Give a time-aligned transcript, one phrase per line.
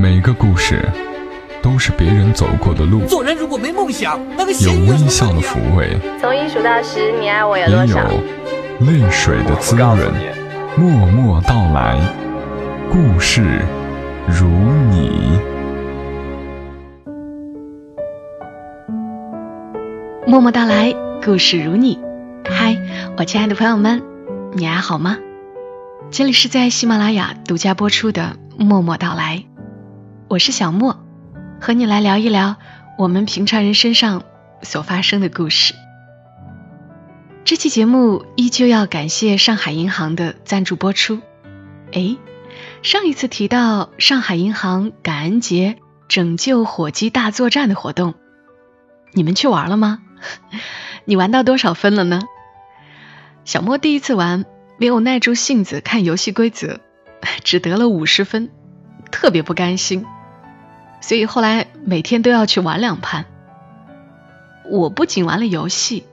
[0.00, 0.88] 每个故事
[1.60, 7.96] 都是别人走过的路，做人如果没梦想，那个有微笑的抚慰，从一数到十，你爱我有也有？
[8.86, 9.98] 泪水的滋润。
[10.76, 11.98] 默默到来，
[12.88, 13.42] 故事
[14.28, 14.46] 如
[14.92, 15.36] 你。
[20.28, 20.94] 默默到来，
[21.24, 21.98] 故事如你。
[22.48, 22.76] 嗨，
[23.16, 24.00] 我亲爱的朋友们，
[24.52, 25.18] 你还好吗？
[26.12, 29.42] 这里是在喜马拉雅独家播出的《默默到来》，
[30.30, 31.02] 我是小莫，
[31.58, 32.56] 和你来聊一聊
[32.98, 34.24] 我们平常人身上
[34.60, 35.72] 所发生的故事。
[37.46, 41.22] 这期节目依旧要感谢上海银行的赞助播出。
[41.92, 42.18] 诶，
[42.82, 48.12] 上一次提到上海银行感恩节拯救火鸡大作战的活动，
[49.14, 50.00] 你们去玩了吗？
[51.06, 52.20] 你玩到多少分了呢？
[53.46, 54.44] 小莫第一次玩，
[54.76, 56.80] 没有耐住性子看游戏规则，
[57.42, 58.50] 只得了五十分，
[59.10, 60.04] 特别不甘心，
[61.00, 63.24] 所以后来每天都要去玩两盘。
[64.70, 66.04] 我不仅玩了游戏，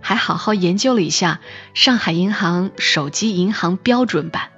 [0.00, 1.40] 还好好研究了一下
[1.74, 4.50] 上海银行手机银行标准版。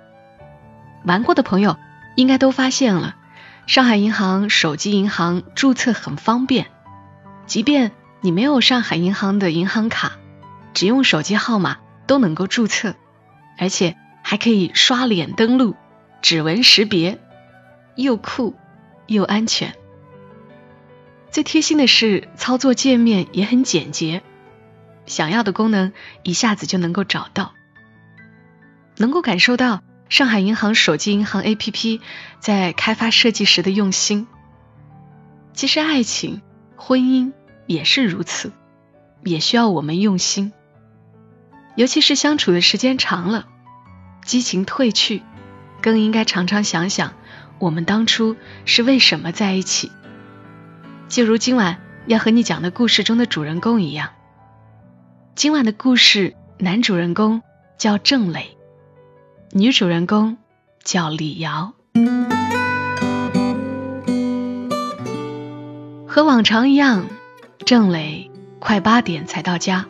[1.04, 1.78] 玩过的朋友
[2.16, 3.16] 应该都发现了，
[3.66, 6.66] 上海银行手机银行注册很方便，
[7.46, 10.12] 即便你没有上海银行的银行卡，
[10.74, 12.94] 只用手机号码都能够注册，
[13.56, 15.74] 而且还可以刷脸登录、
[16.20, 17.18] 指纹识别，
[17.94, 18.54] 又酷
[19.08, 19.74] 又安全。
[21.30, 24.22] 最贴心的是，操作界面也很简洁，
[25.06, 25.92] 想要的功能
[26.22, 27.52] 一下子就能够找到，
[28.96, 32.00] 能够感受到上海银行手机银行 APP
[32.40, 34.26] 在开发设计时的用心。
[35.52, 36.40] 其实，爱情、
[36.76, 37.32] 婚姻
[37.66, 38.52] 也是如此，
[39.24, 40.52] 也需要我们用心。
[41.76, 43.46] 尤其是相处的时间长了，
[44.24, 45.22] 激情褪去，
[45.82, 47.14] 更应该常常想想
[47.58, 49.90] 我们当初是为什么在一起。
[51.08, 54.10] 就如今晚要和你讲的故事中的主人公一样，
[55.34, 57.42] 今晚的故事男主人公
[57.78, 58.56] 叫郑磊，
[59.52, 60.36] 女主人公
[60.84, 61.72] 叫李瑶。
[66.06, 67.06] 和往常一样，
[67.64, 69.86] 郑磊快八点才到家。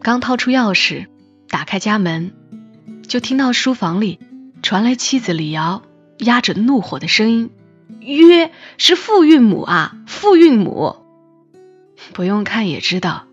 [0.00, 1.06] 刚掏出钥匙，
[1.48, 2.32] 打开家门，
[3.06, 4.20] 就听到书房里
[4.62, 5.82] 传来妻子李瑶
[6.22, 7.50] 压着怒火的声音
[8.00, 10.96] ：“约是傅韵母啊，傅韵母！”
[12.14, 13.26] 不用看也知道，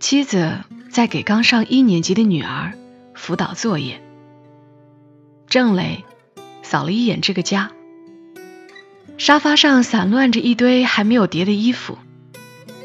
[0.00, 0.58] 妻子
[0.90, 2.72] 在给刚上一年级的女儿
[3.14, 4.02] 辅导作业。
[5.48, 6.04] 郑磊
[6.62, 7.72] 扫了一眼这个家，
[9.16, 11.98] 沙发上散乱着一堆还没有叠的衣服，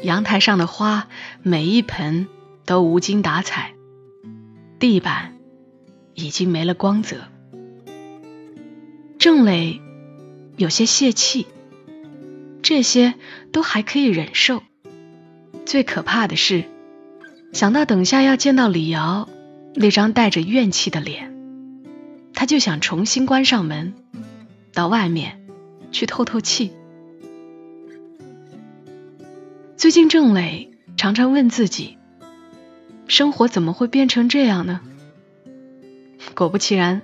[0.02, 1.08] 阳台上的花
[1.42, 2.26] 每一盆
[2.64, 3.74] 都无精打采，
[4.78, 5.36] 地板
[6.14, 7.18] 已经没了光泽。
[9.18, 9.80] 郑磊
[10.56, 11.46] 有些泄气，
[12.62, 13.14] 这些
[13.52, 14.62] 都还可以忍受。
[15.64, 16.64] 最可怕的是，
[17.52, 19.28] 想到等下要见到李瑶
[19.74, 21.32] 那张带着怨气的脸，
[22.34, 23.94] 他就想重新关上门，
[24.72, 25.40] 到外面
[25.90, 26.72] 去透透气。
[29.76, 31.98] 最近郑磊常常问自己：
[33.08, 34.80] 生活怎么会变成这样呢？
[36.34, 37.02] 果不其然，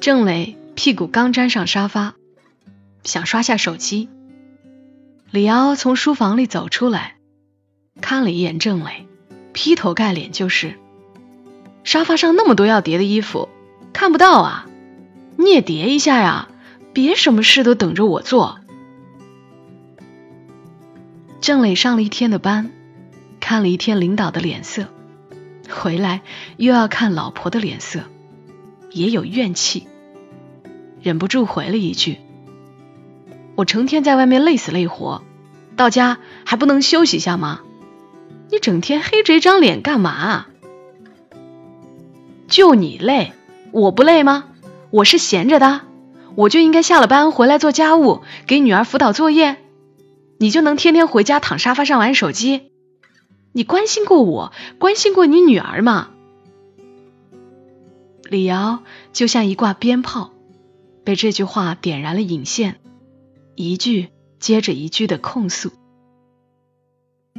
[0.00, 2.14] 郑磊屁股刚沾上沙发，
[3.02, 4.08] 想刷下手机。
[5.32, 7.16] 李瑶从书房里走出来，
[8.00, 9.08] 看了一眼郑磊，
[9.52, 10.78] 劈头盖脸就是
[11.82, 13.48] ：“沙发上那么多要叠的衣服，
[13.92, 14.68] 看不到啊？
[15.36, 16.48] 你也叠一下呀，
[16.92, 18.60] 别什么事都等着我做。”
[21.42, 22.70] 郑磊上了一天的班，
[23.40, 24.86] 看了一天领导的脸色，
[25.68, 26.20] 回来
[26.56, 28.04] 又要看老婆的脸色，
[28.92, 29.88] 也有怨气，
[31.02, 32.18] 忍不住回了一句
[33.56, 35.22] ：“我成天在外面累死累活，
[35.76, 37.60] 到家还不能休息一下吗？
[38.50, 40.46] 你整天黑着一张脸干嘛？
[42.48, 43.32] 就你累，
[43.72, 44.44] 我不累吗？
[44.90, 45.82] 我是闲着的，
[46.34, 49.56] 我就应该下了班回来做家务，给女儿辅导作业。
[50.38, 52.70] 你就能天天回家躺沙发上玩手机？
[53.52, 56.08] 你关心过我，关心过你女儿吗？
[58.22, 58.80] 李瑶
[59.12, 60.30] 就像一挂鞭炮，
[61.08, 62.80] 被这句话点燃了引线，
[63.54, 64.10] 一句
[64.40, 65.72] 接着一句的控诉。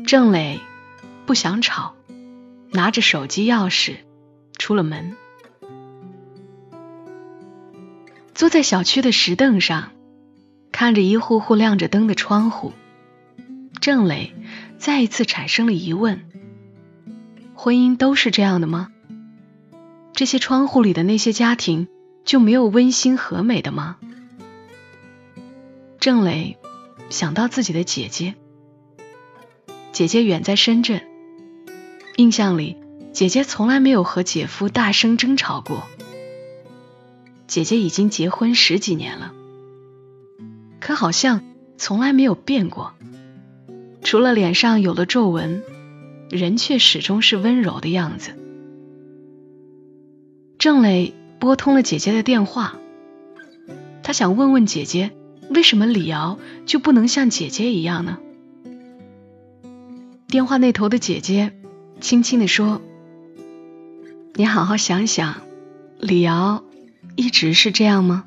[0.07, 0.59] 郑磊
[1.27, 1.93] 不想吵，
[2.71, 3.97] 拿着手机钥匙
[4.57, 5.15] 出了门，
[8.33, 9.91] 坐在小区的石凳上，
[10.71, 12.73] 看着一户户亮着灯的窗户。
[13.79, 14.33] 郑磊
[14.79, 16.25] 再一次产生了疑问：
[17.53, 18.91] 婚姻都是这样的吗？
[20.13, 21.87] 这些窗户里的那些家庭
[22.29, 23.97] 就没有温馨和美的吗？
[25.99, 26.59] 郑磊
[27.09, 28.35] 想到自己的姐姐。
[29.91, 31.01] 姐姐远在深圳，
[32.17, 32.77] 印象里
[33.13, 35.87] 姐姐从来没有和姐夫大声争吵过。
[37.47, 39.33] 姐姐已经结婚十几年了，
[40.79, 41.43] 可好像
[41.79, 42.93] 从来没有变过，
[44.03, 45.63] 除了脸上有了皱纹，
[46.29, 48.37] 人却始终是温柔的样子。
[50.59, 52.75] 郑磊拨通了姐姐的电话，
[54.03, 55.11] 他想问问姐姐，
[55.49, 58.17] 为什么李瑶就不能像姐姐一样呢？
[60.27, 61.53] 电话那头的姐姐
[62.01, 62.81] 轻轻地说
[64.35, 65.41] ：“你好好想想，
[65.97, 66.63] 李瑶
[67.15, 68.25] 一直是这样吗？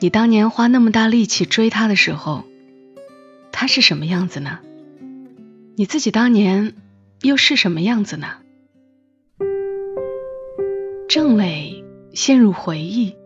[0.00, 2.44] 你当年花那么大力气追她的时候，
[3.52, 4.58] 她是什么样子呢？
[5.76, 6.74] 你自己当年
[7.22, 8.26] 又是什么样子呢？”
[11.08, 13.16] 郑磊陷入回忆，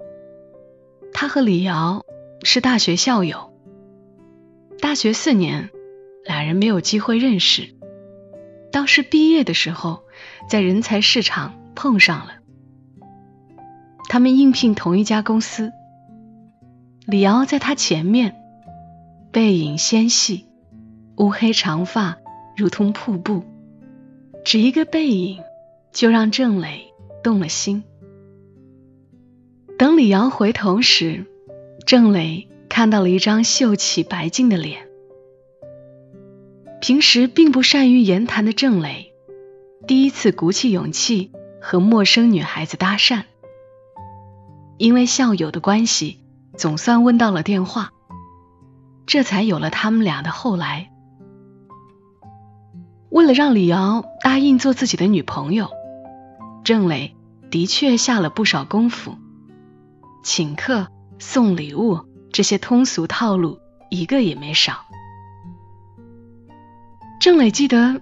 [1.12, 2.06] 他和李瑶
[2.44, 3.52] 是大学校友，
[4.80, 5.68] 大学四年。
[6.24, 7.74] 俩人没有机会认识，
[8.70, 10.04] 倒是毕业的时候
[10.48, 12.34] 在人才市场碰上了。
[14.08, 15.72] 他们应聘同一家公司，
[17.04, 18.36] 李瑶在他前面，
[19.32, 20.46] 背影纤细，
[21.16, 22.18] 乌黑长发
[22.56, 23.42] 如同瀑布，
[24.44, 25.42] 只一个背影
[25.90, 26.91] 就让郑磊
[27.22, 27.84] 动了心。
[29.78, 31.26] 等李瑶回头时，
[31.86, 34.88] 郑磊看到了一张秀气白净的脸。
[36.80, 39.12] 平时并不善于言谈的郑磊，
[39.86, 41.30] 第一次鼓起勇气
[41.60, 43.22] 和陌生女孩子搭讪。
[44.78, 46.18] 因为校友的关系，
[46.56, 47.92] 总算问到了电话，
[49.06, 50.90] 这才有了他们俩的后来。
[53.10, 55.70] 为了让李瑶答应做自己的女朋友，
[56.64, 57.16] 郑磊
[57.50, 59.16] 的确下了不少功夫，
[60.22, 60.86] 请客、
[61.18, 62.00] 送礼物
[62.32, 63.58] 这些通俗套路
[63.90, 64.84] 一个也没少。
[67.20, 68.00] 郑磊记得，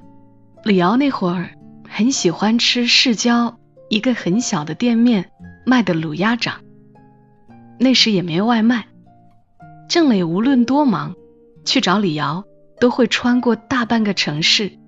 [0.63, 1.51] 李瑶那会儿
[1.89, 3.59] 很喜欢吃市郊
[3.89, 5.31] 一个很小的店面
[5.65, 6.61] 卖的卤鸭掌。
[7.79, 8.89] 那时也没外卖，
[9.89, 11.15] 郑磊无论多忙，
[11.65, 12.45] 去找李瑶
[12.79, 14.79] 都会穿过大半个城市，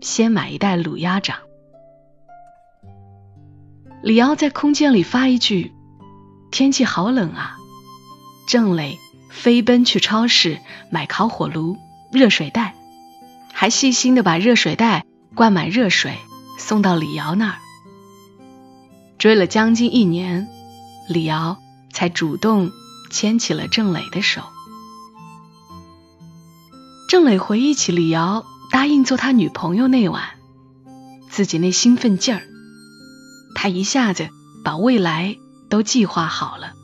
[0.00, 1.36] 先买一袋卤鸭掌。
[4.02, 5.72] 李瑶在空间里发一句
[6.50, 7.58] ：“天气好冷啊！”
[8.46, 8.98] 郑磊
[9.28, 10.60] 飞奔去超市
[10.90, 11.76] 买烤火炉、
[12.12, 12.74] 热水袋。
[13.52, 15.04] 还细心的把热水袋
[15.34, 16.16] 灌满热水，
[16.58, 17.56] 送到李瑶那儿。
[19.18, 20.46] 追了将近一年，
[21.08, 21.58] 李瑶
[21.92, 22.70] 才主动
[23.10, 24.42] 牵起了郑磊的手。
[27.08, 30.22] 郑磊回忆起李瑶答应做他女朋友那晚，
[31.28, 32.42] 自己那兴奋劲儿，
[33.60, 34.28] 他一下子
[34.62, 35.36] 把未来
[35.68, 36.74] 都计划好了，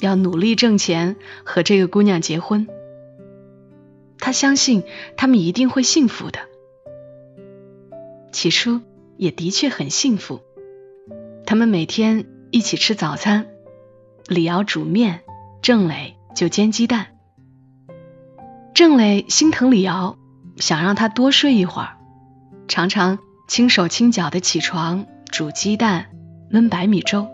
[0.00, 2.66] 要努力挣钱和这个姑娘结婚。
[4.18, 4.84] 他相信
[5.18, 6.38] 他们一定会幸福的。
[8.32, 8.80] 起初
[9.18, 10.40] 也的确很幸福，
[11.44, 13.46] 他们每天一起吃早餐，
[14.28, 15.20] 李瑶煮面，
[15.60, 17.08] 郑磊就煎鸡蛋。
[18.72, 20.16] 郑磊心疼李瑶，
[20.56, 21.98] 想让她多睡一会儿，
[22.66, 26.06] 常常轻手轻脚的起床煮鸡蛋、
[26.50, 27.28] 焖白米粥。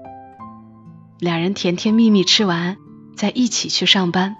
[1.19, 2.77] 两人甜甜蜜蜜吃完，
[3.17, 4.37] 再一起去上班。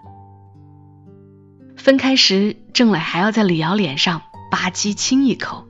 [1.77, 5.67] 分开时，郑磊还要在李瑶脸上吧唧亲一口。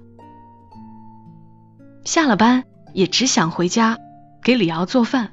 [2.04, 3.98] 下了班也只想回家
[4.42, 5.32] 给李瑶做饭。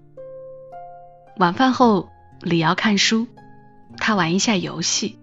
[1.38, 2.10] 晚饭后，
[2.42, 3.28] 李瑶看书，
[3.98, 5.18] 他玩一下游戏，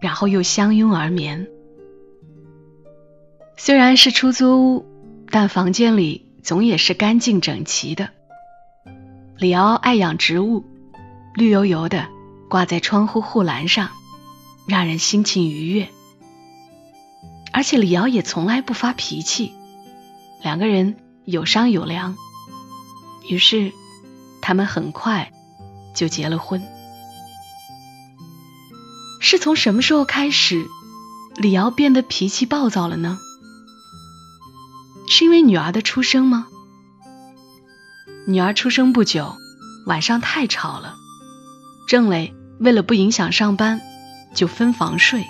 [0.00, 1.46] 然后又相拥而眠。
[3.56, 4.86] 虽然是出租屋，
[5.30, 8.10] 但房间里总也是干净整齐的。
[9.36, 10.64] 李敖爱养植物，
[11.34, 12.06] 绿油油的
[12.48, 13.90] 挂在窗户护栏上。
[14.66, 15.90] 让人心情愉悦，
[17.52, 19.52] 而且李瑶也从来不发脾气，
[20.42, 20.96] 两个人
[21.26, 22.16] 有商有量，
[23.28, 23.72] 于是
[24.40, 25.32] 他们很快
[25.94, 26.62] 就结了婚。
[29.20, 30.66] 是从什么时候开始，
[31.36, 33.18] 李瑶变得脾气暴躁了呢？
[35.16, 36.48] 是因为女儿的出生吗？
[38.26, 39.36] 女儿出生不久，
[39.86, 40.96] 晚上太吵了，
[41.86, 43.80] 郑磊为了不影响上班。
[44.34, 45.24] 就分房睡。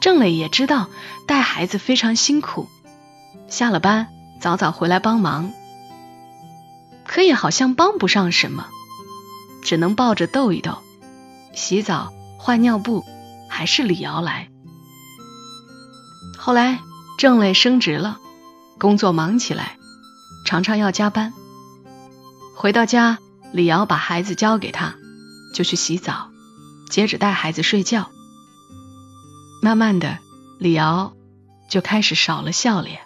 [0.00, 0.90] 郑磊也知道
[1.28, 2.66] 带孩子非常辛苦，
[3.46, 4.08] 下了班
[4.40, 5.52] 早早回来帮忙，
[7.06, 8.66] 可也好像帮不上什么，
[9.62, 10.78] 只能抱着逗一逗。
[11.54, 13.04] 洗澡、换尿布
[13.48, 14.48] 还是李瑶来。
[16.36, 16.80] 后来
[17.16, 18.18] 郑磊升职了，
[18.80, 19.76] 工作忙起来，
[20.46, 21.34] 常常要加班。
[22.56, 23.18] 回到家，
[23.52, 24.94] 李瑶把孩子交给他，
[25.54, 26.30] 就去洗澡。
[26.88, 28.10] 接着带孩子睡觉。
[29.62, 30.18] 慢慢的，
[30.58, 31.12] 李瑶
[31.68, 33.00] 就开始少了笑脸，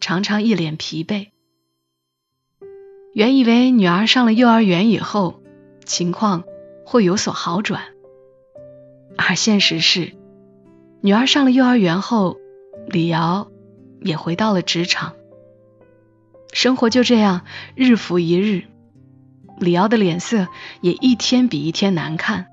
[0.00, 1.30] 常常一脸疲惫。
[3.12, 5.42] 原以为女儿上了幼儿园以后，
[5.84, 6.44] 情况
[6.86, 7.82] 会有所好转，
[9.18, 10.14] 而现实是，
[11.02, 12.38] 女儿上了幼儿园后，
[12.86, 13.48] 李瑶
[14.04, 15.14] 也回到了职场，
[16.52, 17.42] 生活就这样
[17.74, 18.64] 日复一日，
[19.58, 20.48] 李瑶的脸色
[20.80, 22.46] 也一天比一天难看。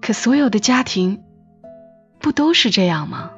[0.00, 1.22] 可所有的家庭
[2.18, 3.32] 不都是这样吗？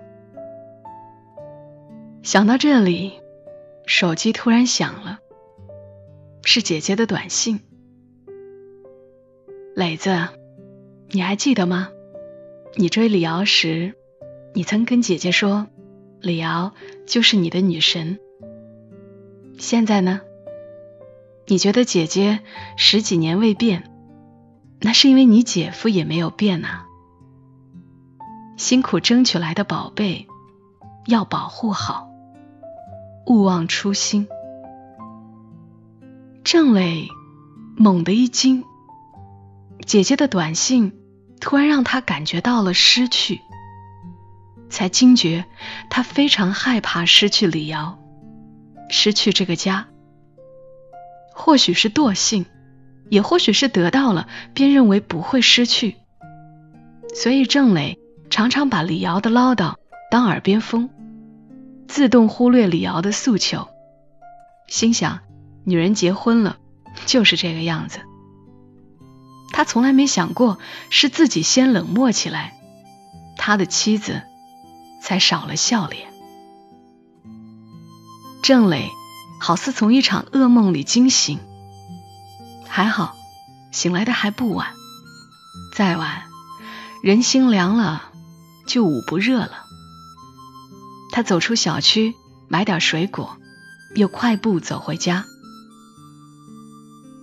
[2.22, 3.20] 想到这里。
[3.86, 5.18] 手机突然响了，
[6.42, 7.60] 是姐姐的短信。
[9.76, 10.28] 磊子，
[11.10, 11.90] 你还记得吗？
[12.76, 13.92] 你追李瑶时，
[14.54, 15.66] 你曾跟姐姐说，
[16.24, 16.72] 李瑶
[17.06, 18.18] 就是你的女神。
[19.58, 20.22] 现在呢？
[21.46, 22.40] 你觉得姐姐
[22.76, 23.90] 十几年未变，
[24.80, 26.86] 那是因为你姐夫也没有变啊。
[28.56, 30.26] 辛苦争取来的宝贝，
[31.06, 32.08] 要保护好。
[33.26, 34.26] 勿忘初心。
[36.42, 37.08] 郑磊
[37.76, 38.64] 猛地一惊，
[39.84, 40.92] 姐姐的短信
[41.40, 43.40] 突然让他感觉到了失去，
[44.74, 45.44] 才惊觉
[45.88, 47.96] 他非常害怕失去李瑶，
[48.90, 49.86] 失去这个家。
[51.32, 52.44] 或许是惰性，
[53.08, 55.94] 也或许是得到了便认为不会失去，
[57.14, 58.00] 所以郑磊
[58.30, 59.74] 常常把李瑶的唠叨
[60.10, 60.90] 当耳边风。
[61.86, 63.68] 自动忽略李瑶的诉求，
[64.66, 65.20] 心想：
[65.62, 66.56] 女人结婚了
[67.06, 68.00] 就是这个样子。
[69.52, 70.58] 他从来没想过
[70.90, 72.54] 是自己先冷漠起来，
[73.38, 74.22] 他的妻子
[75.04, 76.08] 才少了笑脸。
[78.42, 78.90] 郑磊
[79.38, 81.40] 好似从一场噩梦里惊醒，
[82.66, 83.14] 还好
[83.70, 84.72] 醒来的还不晚，
[85.74, 86.22] 再晚
[87.02, 88.10] 人心凉了
[88.66, 89.66] 就捂不热了。
[91.12, 92.14] 他走出小区，
[92.48, 93.36] 买点水果，
[93.94, 95.26] 又快步走回家。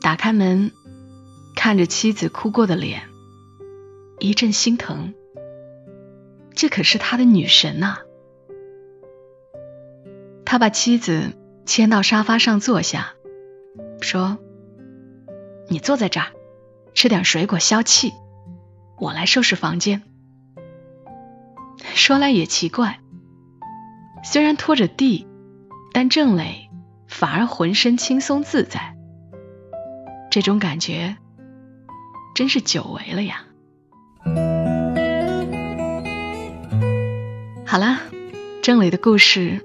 [0.01, 0.71] 打开门，
[1.55, 3.09] 看着妻子哭过的脸，
[4.19, 5.15] 一阵心疼。
[6.55, 7.99] 这可是他的女神呐！
[10.45, 11.33] 他把妻子
[11.65, 13.13] 牵到沙发上坐下，
[14.01, 14.37] 说
[15.69, 16.27] ：“你坐在这儿，
[16.93, 18.11] 吃点水果消气，
[18.99, 20.03] 我来收拾房间。”
[21.95, 22.99] 说来也奇怪。
[24.23, 25.25] 虽然拖着地，
[25.93, 26.69] 但郑磊
[27.07, 28.95] 反而浑身轻松自在，
[30.29, 31.17] 这种感觉
[32.35, 33.45] 真是久违了呀。
[37.71, 38.01] 好了，
[38.61, 39.61] 郑磊的故事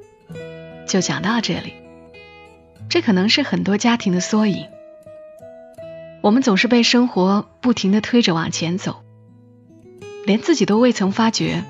[0.86, 1.72] 就讲到这里。
[2.88, 4.68] 这可能是很多家庭的缩影。
[6.22, 9.02] 我们总是被生活不停的推着往前走，
[10.24, 11.64] 连自己都未曾发觉。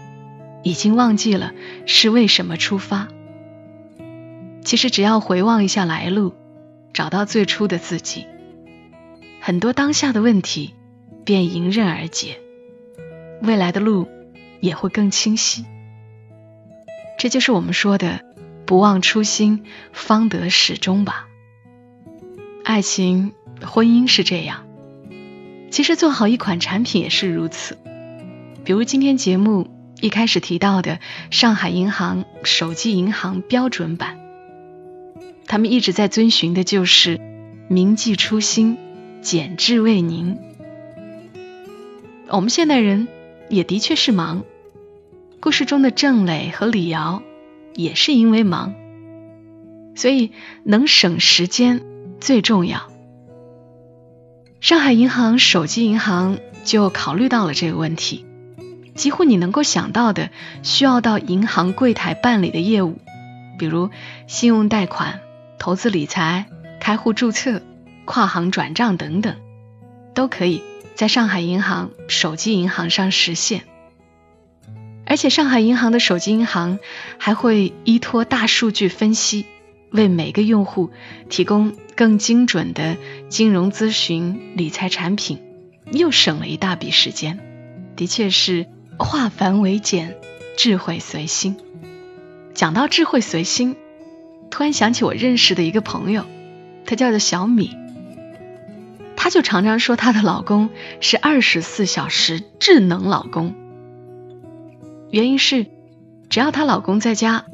[0.62, 1.54] 已经忘记了
[1.86, 3.08] 是为什么出发。
[4.62, 6.34] 其实只要回望一下来路，
[6.92, 8.26] 找到最初的自己，
[9.40, 10.74] 很多当下的问题
[11.24, 12.38] 便迎刃而解，
[13.40, 14.06] 未来的路
[14.60, 15.64] 也会更清晰。
[17.18, 18.20] 这就是我们说的
[18.66, 21.28] “不忘初心，方得始终”吧。
[22.64, 23.32] 爱情、
[23.62, 24.66] 婚姻是这样，
[25.70, 27.78] 其实做好一款产品也是如此。
[28.64, 29.74] 比如今天节目。
[29.98, 30.98] 一开始提到的
[31.30, 34.18] 上海银行手机银行标准版，
[35.46, 37.18] 他们一直在遵循的就是
[37.70, 38.76] 铭记初心，
[39.22, 40.36] 简致为您。
[42.28, 43.08] 我们现代人
[43.48, 44.44] 也的确是忙，
[45.40, 47.22] 故事中的郑磊和李瑶
[47.74, 48.74] 也是因为忙，
[49.94, 50.32] 所以
[50.64, 51.82] 能省时间
[52.20, 52.90] 最重要。
[54.60, 58.24] 上海银行手机银行就考虑到了这个问题。
[58.94, 60.30] 几乎你能够想到的
[60.62, 62.96] 需要到银行柜台办理的业务，
[63.58, 63.90] 比如
[64.26, 65.20] 信用贷款、
[65.58, 66.46] 投资理财、
[66.80, 67.60] 开户注册、
[68.06, 69.36] 跨行转账等等，
[70.14, 70.62] 都可以
[70.94, 73.64] 在上海银行手机银行上实现。
[75.06, 76.78] 而且上海银行的手机银行
[77.16, 79.46] 还会依托大数据分析，
[79.90, 80.90] 为每个用户
[81.28, 82.96] 提供更精准的
[83.28, 85.40] 金融咨询、理财产品，
[85.90, 87.38] 又省了一大笔时间。
[87.96, 88.66] 的确是。
[88.98, 90.16] 化繁为简，
[90.56, 91.58] 智慧随心。
[92.54, 93.76] 讲到智慧随心，
[94.50, 96.24] 突然想起我认识的一个朋友，
[96.86, 97.76] 她叫做小米。
[99.14, 100.70] 她就常常说她的老公
[101.02, 103.54] 是二十四小时智能老公。
[105.16, 105.64] 原因是，
[106.28, 107.46] 只要她老公在家，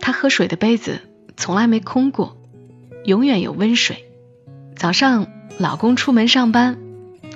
[0.00, 1.02] 她喝水的杯子
[1.36, 2.38] 从来没空过，
[3.04, 4.06] 永远有温水。
[4.76, 5.26] 早上
[5.58, 6.78] 老公出门上班，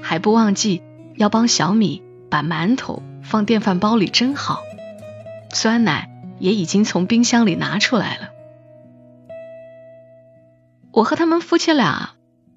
[0.00, 0.80] 还不忘记
[1.16, 4.62] 要帮小米把馒头放电饭煲里蒸好，
[5.52, 8.30] 酸奶也已经从冰箱里拿出来了。
[10.90, 12.12] 我和他们夫妻俩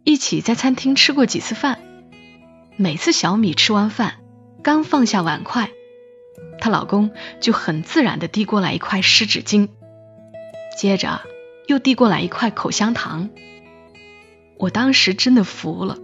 [0.05, 1.79] 一起在餐厅吃过几次饭，
[2.77, 4.13] 每次小米吃完饭
[4.63, 5.69] 刚放下碗筷，
[6.59, 9.69] 她老公就很自然的递过来一块湿纸巾，
[10.77, 11.21] 接着
[11.67, 13.29] 又递过来一块口香糖。
[14.57, 15.97] 我当时真的服了，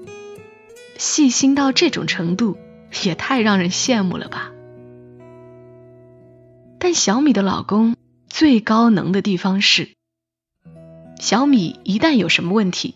[0.97, 2.57] 细心到这种程度
[3.03, 4.51] 也太让人羡慕了吧。
[6.79, 7.95] 但小米的老公
[8.29, 9.89] 最高能的地方是。
[11.19, 12.95] 小米一旦有什么问题，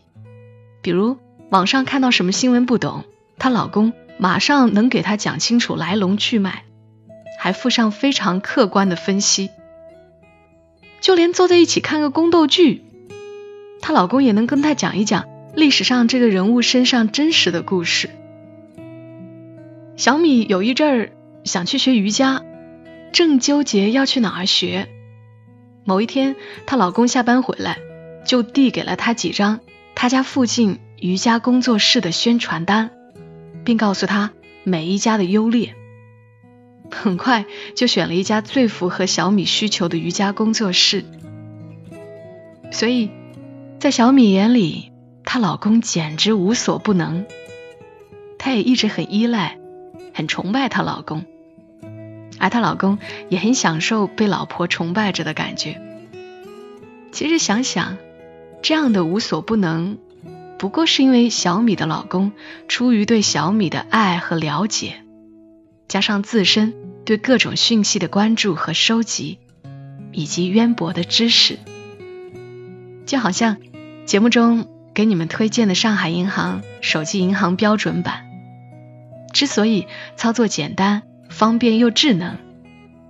[0.82, 1.18] 比如
[1.50, 3.06] 网上看到什么新闻不懂，
[3.38, 6.66] 她老公马上能给她讲清楚来龙去脉，
[7.40, 9.50] 还附上非常客观的分析。
[11.02, 12.84] 就连坐在一起看个宫斗剧，
[13.82, 18.12] 她老公也能跟她讲一讲历史上这个人物身上真实的故事。
[19.98, 21.12] 小米有一阵儿
[21.44, 22.44] 想去学瑜伽，
[23.12, 24.88] 正纠结要去哪儿学。
[25.86, 26.36] 某一天，
[26.68, 27.80] 她老公下班回来。
[28.26, 29.62] 就递给了她几张
[29.96, 32.92] 她家附近瑜伽工作室的宣传单，
[33.64, 34.32] 并告诉她
[34.64, 35.74] 每一家的优劣。
[36.92, 41.06] 很快就选了一家最符合小米需求的瑜伽工作室。
[42.72, 43.10] 所以，
[43.80, 44.92] 在小米眼里，
[45.24, 47.26] 她老公简直无所不能。
[48.38, 49.58] 她也一直很依赖、
[50.14, 51.26] 很崇拜她老公，
[52.40, 55.82] 而她老公也很享受被老婆崇拜着的感觉。
[57.12, 57.98] 其实想想。
[58.62, 59.98] 这样的无所不能，
[60.58, 62.34] 不过是因为小米的老公
[62.68, 65.02] 出于对小米的爱和了解，
[65.90, 69.40] 加上自身对各种讯息的关注和收集，
[70.14, 71.60] 以及渊博的知识。
[73.06, 73.58] 就好像
[74.06, 78.26] 节目中给你们推荐的上海银行手机银行标准版，
[79.34, 82.38] 之所以操作简单、方便又智能，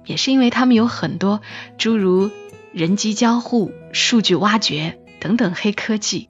[0.06, 1.42] 也是因为他们有很多
[1.78, 2.32] 诸如
[2.72, 4.98] 人机交互、数据挖掘。
[5.22, 6.30] 等等黑科技，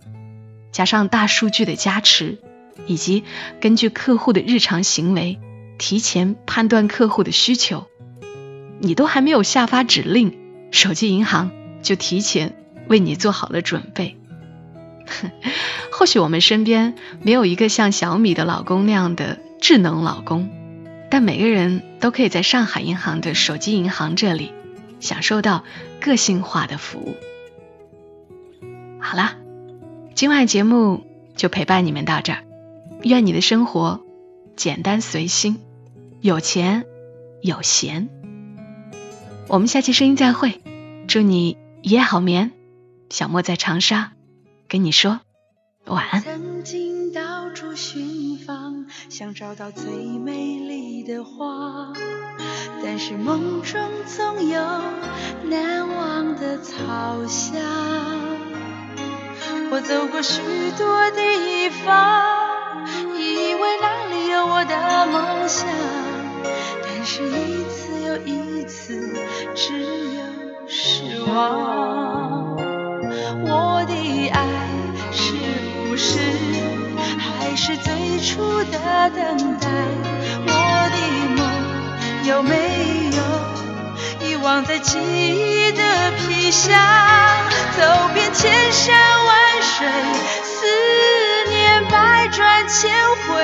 [0.72, 2.40] 加上大数据的加持，
[2.88, 3.24] 以及
[3.62, 5.40] 根据客户的日常行为
[5.80, 7.88] 提前判断客户的需求，
[8.80, 10.38] 你都还没有下发指令，
[10.70, 11.50] 手机银行
[11.82, 12.56] 就提前
[12.88, 14.18] 为你做好了准备。
[15.92, 20.50] 或许我们身边没有一个像小米的老公那样的智能老公，
[21.10, 24.54] 但每个人都可以在上海银行的手机银行这里
[25.00, 25.64] 享受到
[26.00, 27.16] 个性化的服务。
[29.00, 29.38] 好啦，
[30.14, 32.44] 今晚节目就陪伴你们到这儿。
[33.02, 34.02] 愿你的生活
[34.56, 35.58] 简单随心，
[36.22, 36.86] 有钱
[37.42, 38.10] 有闲。
[39.48, 40.62] 我们下期声音再会，
[41.08, 42.52] 祝你一夜好眠。
[43.10, 44.12] 小莫在长沙
[44.68, 45.22] 跟你说
[45.86, 46.22] 晚安。
[46.22, 51.94] 曾经到处寻访，想找到最美丽的花，
[52.84, 54.62] 但是梦中总有
[55.46, 57.62] 难忘的草香。
[59.72, 60.42] 我走过许
[60.78, 65.68] 多地方，以为那里有我的梦想，
[67.02, 69.16] 但是一次又一次，
[69.56, 69.80] 只
[70.16, 70.22] 有
[70.68, 72.58] 失望。
[73.42, 74.46] 我的爱
[75.14, 75.32] 是
[75.88, 76.20] 不是
[77.18, 79.70] 还是最初的等待？
[80.46, 80.52] 我
[80.92, 80.98] 的
[81.38, 81.48] 梦
[82.26, 86.78] 有没有遗忘在记忆的皮箱？
[87.78, 89.62] 走遍千山万。
[89.62, 89.88] 水，
[90.44, 90.66] 思
[91.50, 92.92] 念百转千
[93.26, 93.42] 回，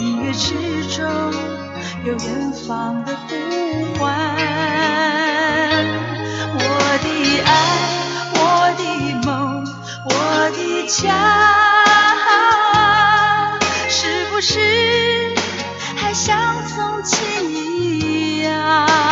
[0.00, 1.32] 音乐之中
[2.04, 4.10] 有远方的呼唤。
[6.54, 6.58] 我
[7.02, 7.06] 的
[7.44, 7.50] 爱
[8.34, 8.38] 我
[8.76, 8.82] 的
[9.24, 9.64] 梦
[10.04, 10.10] 我
[10.50, 11.04] 的家
[13.88, 14.58] 是不是
[15.96, 19.11] 还像从前一样？